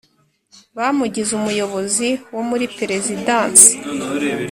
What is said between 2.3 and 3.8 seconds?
wo muri perezidansi